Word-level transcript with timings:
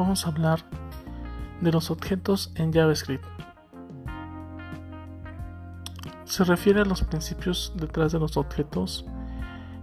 vamos 0.00 0.24
a 0.24 0.30
hablar 0.30 0.60
de 1.60 1.70
los 1.70 1.90
objetos 1.90 2.52
en 2.54 2.72
JavaScript. 2.72 3.24
Se 6.24 6.44
refiere 6.44 6.80
a 6.80 6.84
los 6.84 7.02
principios 7.02 7.74
detrás 7.76 8.12
de 8.12 8.18
los 8.18 8.36
objetos, 8.38 9.04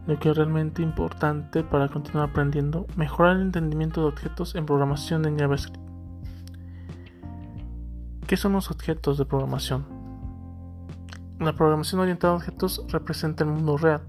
lo 0.07 0.17
que 0.17 0.29
es 0.29 0.37
realmente 0.37 0.81
importante 0.81 1.63
para 1.63 1.87
continuar 1.89 2.29
aprendiendo, 2.29 2.87
mejorar 2.95 3.35
el 3.35 3.43
entendimiento 3.43 4.01
de 4.01 4.07
objetos 4.07 4.55
en 4.55 4.65
programación 4.65 5.25
en 5.25 5.37
JavaScript. 5.37 5.79
¿Qué 8.25 8.37
son 8.37 8.53
los 8.53 8.71
objetos 8.71 9.19
de 9.19 9.25
programación? 9.25 9.85
La 11.39 11.53
programación 11.53 12.01
orientada 12.01 12.33
a 12.33 12.37
objetos 12.37 12.83
representa 12.89 13.43
el 13.43 13.51
mundo 13.51 13.77
real. 13.77 14.01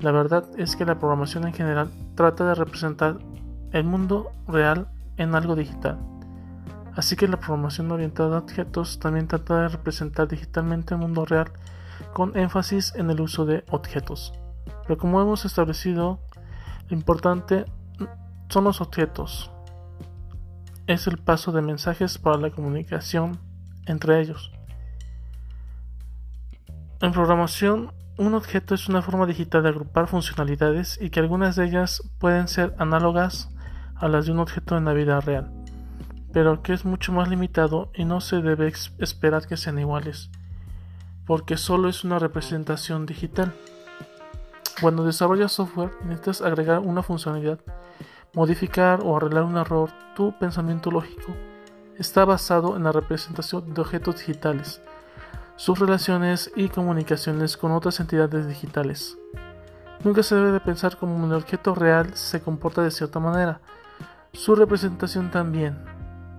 La 0.00 0.10
verdad 0.10 0.48
es 0.56 0.74
que 0.74 0.86
la 0.86 0.98
programación 0.98 1.46
en 1.46 1.52
general 1.52 1.90
trata 2.14 2.46
de 2.48 2.54
representar 2.54 3.18
el 3.72 3.84
mundo 3.84 4.30
real 4.46 4.88
en 5.18 5.34
algo 5.34 5.54
digital. 5.54 5.98
Así 6.96 7.14
que 7.14 7.28
la 7.28 7.36
programación 7.36 7.92
orientada 7.92 8.36
a 8.36 8.40
objetos 8.40 8.98
también 8.98 9.28
trata 9.28 9.62
de 9.62 9.68
representar 9.68 10.26
digitalmente 10.26 10.94
el 10.94 11.00
mundo 11.00 11.24
real 11.24 11.52
con 12.12 12.36
énfasis 12.36 12.94
en 12.96 13.10
el 13.10 13.20
uso 13.20 13.44
de 13.44 13.64
objetos. 13.70 14.32
Pero 14.86 14.98
como 14.98 15.20
hemos 15.20 15.44
establecido, 15.44 16.20
lo 16.88 16.96
importante 16.96 17.66
son 18.48 18.64
los 18.64 18.80
objetos, 18.80 19.50
es 20.88 21.06
el 21.06 21.18
paso 21.18 21.52
de 21.52 21.60
mensajes 21.60 22.18
para 22.18 22.38
la 22.38 22.50
comunicación 22.50 23.38
entre 23.86 24.20
ellos. 24.20 24.50
En 27.00 27.12
programación, 27.12 27.92
un 28.16 28.34
objeto 28.34 28.74
es 28.74 28.88
una 28.88 29.02
forma 29.02 29.26
digital 29.26 29.62
de 29.62 29.68
agrupar 29.68 30.08
funcionalidades 30.08 30.98
y 31.00 31.10
que 31.10 31.20
algunas 31.20 31.56
de 31.56 31.66
ellas 31.66 32.02
pueden 32.18 32.48
ser 32.48 32.74
análogas 32.78 33.50
a 33.98 34.08
las 34.08 34.26
de 34.26 34.32
un 34.32 34.38
objeto 34.38 34.76
en 34.76 34.84
la 34.84 34.92
vida 34.92 35.20
real, 35.20 35.50
pero 36.32 36.62
que 36.62 36.72
es 36.72 36.84
mucho 36.84 37.12
más 37.12 37.28
limitado 37.28 37.90
y 37.94 38.04
no 38.04 38.20
se 38.20 38.40
debe 38.40 38.72
esperar 38.98 39.46
que 39.46 39.56
sean 39.56 39.78
iguales, 39.78 40.30
porque 41.26 41.56
solo 41.56 41.88
es 41.88 42.04
una 42.04 42.18
representación 42.18 43.06
digital. 43.06 43.52
Cuando 44.80 45.04
desarrollas 45.04 45.52
software 45.52 45.90
necesitas 46.04 46.42
agregar 46.42 46.80
una 46.80 47.02
funcionalidad 47.02 47.60
modificar 48.34 49.00
o 49.04 49.16
arreglar 49.16 49.44
un 49.44 49.56
error, 49.56 49.90
tu 50.14 50.32
pensamiento 50.38 50.90
lógico 50.90 51.34
está 51.98 52.24
basado 52.24 52.76
en 52.76 52.84
la 52.84 52.92
representación 52.92 53.74
de 53.74 53.80
objetos 53.80 54.18
digitales, 54.18 54.80
sus 55.56 55.78
relaciones 55.78 56.52
y 56.54 56.68
comunicaciones 56.68 57.56
con 57.56 57.72
otras 57.72 57.98
entidades 57.98 58.46
digitales. 58.46 59.18
Nunca 60.04 60.22
se 60.22 60.36
debe 60.36 60.52
de 60.52 60.60
pensar 60.60 60.96
como 60.96 61.16
un 61.16 61.32
objeto 61.32 61.74
real 61.74 62.14
se 62.14 62.40
comporta 62.40 62.82
de 62.82 62.92
cierta 62.92 63.18
manera. 63.18 63.60
Su 64.38 64.54
representación 64.54 65.32
también 65.32 65.76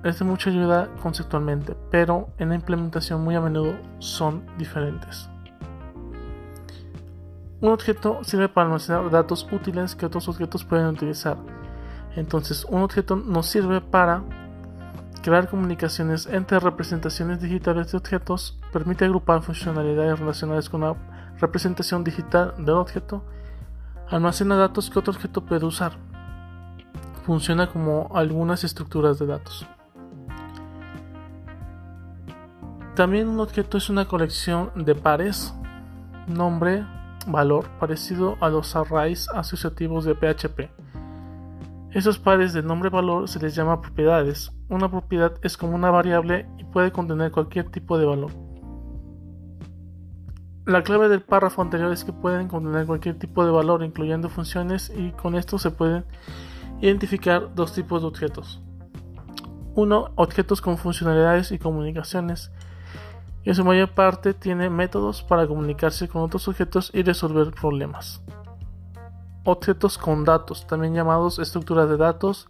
es 0.05 0.19
de 0.19 0.23
mucha 0.23 0.49
ayuda 0.49 0.87
conceptualmente, 1.03 1.75
pero 1.91 2.29
en 2.37 2.47
la 2.47 2.55
implementación 2.55 3.21
muy 3.21 3.35
a 3.35 3.41
menudo 3.41 3.73
son 3.99 4.45
diferentes. 4.57 5.29
Un 7.59 7.73
objeto 7.73 8.23
sirve 8.23 8.47
para 8.47 8.67
almacenar 8.67 9.09
datos 9.09 9.45
útiles 9.51 9.97
que 9.97 10.05
otros 10.05 10.29
objetos 10.29 10.63
pueden 10.63 10.85
utilizar 10.85 11.35
entonces, 12.15 12.65
un 12.69 12.83
objeto 12.83 13.17
nos 13.17 13.47
sirve 13.47 13.81
para 13.81 14.23
crear 15.21 15.49
comunicaciones 15.49 16.25
entre 16.25 16.57
representaciones 16.59 17.41
digitales 17.41 17.91
de 17.91 17.97
objetos, 17.97 18.57
permite 18.71 19.03
agrupar 19.03 19.41
funcionalidades 19.41 20.17
relacionadas 20.19 20.69
con 20.69 20.81
la 20.81 20.95
representación 21.41 22.05
digital 22.05 22.53
del 22.57 22.75
objeto, 22.75 23.25
almacena 24.07 24.55
datos 24.55 24.89
que 24.89 24.99
otro 24.99 25.11
objeto 25.11 25.45
puede 25.45 25.65
usar. 25.65 26.08
Funciona 27.29 27.67
como 27.67 28.09
algunas 28.15 28.63
estructuras 28.63 29.19
de 29.19 29.27
datos. 29.27 29.67
También 32.95 33.27
un 33.27 33.39
objeto 33.39 33.77
es 33.77 33.87
una 33.91 34.05
colección 34.05 34.71
de 34.75 34.95
pares, 34.95 35.53
nombre, 36.25 36.87
valor, 37.27 37.69
parecido 37.79 38.35
a 38.41 38.49
los 38.49 38.75
arrays 38.75 39.29
asociativos 39.29 40.05
de 40.05 40.15
PHP. 40.15 40.71
Esos 41.91 42.17
pares 42.17 42.53
de 42.53 42.63
nombre-valor 42.63 43.29
se 43.29 43.37
les 43.37 43.53
llama 43.53 43.79
propiedades. 43.79 44.51
Una 44.67 44.89
propiedad 44.89 45.33
es 45.43 45.55
como 45.55 45.75
una 45.75 45.91
variable 45.91 46.49
y 46.57 46.63
puede 46.63 46.91
contener 46.91 47.31
cualquier 47.31 47.69
tipo 47.69 47.99
de 47.99 48.07
valor. 48.07 48.31
La 50.65 50.81
clave 50.81 51.09
del 51.09 51.21
párrafo 51.21 51.61
anterior 51.61 51.91
es 51.91 52.03
que 52.03 52.11
pueden 52.11 52.47
contener 52.47 52.87
cualquier 52.87 53.19
tipo 53.19 53.45
de 53.45 53.51
valor, 53.51 53.83
incluyendo 53.83 54.29
funciones, 54.29 54.91
y 54.95 55.11
con 55.11 55.35
esto 55.35 55.59
se 55.59 55.69
pueden 55.69 56.05
identificar 56.81 57.53
dos 57.55 57.73
tipos 57.73 58.01
de 58.01 58.07
objetos. 58.07 58.61
Uno, 59.75 60.11
objetos 60.15 60.61
con 60.61 60.77
funcionalidades 60.77 61.51
y 61.51 61.59
comunicaciones, 61.59 62.51
en 63.43 63.55
su 63.55 63.63
mayor 63.63 63.89
parte 63.89 64.33
tiene 64.33 64.69
métodos 64.69 65.23
para 65.23 65.47
comunicarse 65.47 66.07
con 66.07 66.21
otros 66.21 66.47
objetos 66.47 66.91
y 66.93 67.03
resolver 67.03 67.51
problemas 67.51 68.21
objetos 69.51 69.97
con 69.97 70.23
datos, 70.23 70.67
también 70.67 70.93
llamados 70.93 71.39
estructuras 71.39 71.89
de 71.89 71.97
datos, 71.97 72.49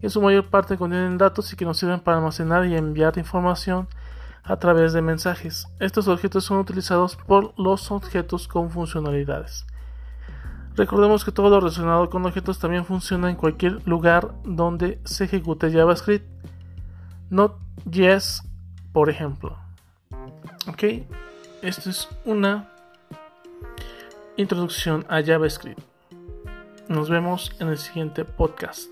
que 0.00 0.06
en 0.06 0.10
su 0.10 0.20
mayor 0.20 0.48
parte 0.48 0.76
contienen 0.76 1.18
datos 1.18 1.52
y 1.52 1.56
que 1.56 1.64
nos 1.64 1.78
sirven 1.78 2.00
para 2.00 2.18
almacenar 2.18 2.66
y 2.66 2.76
enviar 2.76 3.18
información 3.18 3.88
a 4.42 4.56
través 4.56 4.92
de 4.92 5.02
mensajes. 5.02 5.68
Estos 5.78 6.08
objetos 6.08 6.44
son 6.44 6.58
utilizados 6.58 7.16
por 7.16 7.54
los 7.58 7.90
objetos 7.90 8.48
con 8.48 8.70
funcionalidades. 8.70 9.66
Recordemos 10.74 11.24
que 11.24 11.32
todo 11.32 11.50
lo 11.50 11.60
relacionado 11.60 12.08
con 12.08 12.24
objetos 12.24 12.58
también 12.58 12.84
funciona 12.84 13.28
en 13.28 13.36
cualquier 13.36 13.86
lugar 13.86 14.34
donde 14.44 15.00
se 15.04 15.24
ejecute 15.24 15.70
JavaScript. 15.70 16.26
Node.js, 17.30 18.42
por 18.92 19.10
ejemplo. 19.10 19.58
Ok, 20.68 20.84
esto 21.62 21.90
es 21.90 22.08
una 22.24 22.68
introducción 24.36 25.04
a 25.08 25.22
JavaScript. 25.22 25.80
Nos 26.88 27.10
vemos 27.10 27.52
en 27.58 27.68
el 27.68 27.78
siguiente 27.78 28.24
podcast. 28.24 28.88